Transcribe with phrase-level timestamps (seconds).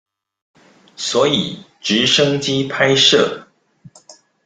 [0.95, 3.45] 所以直升機拍攝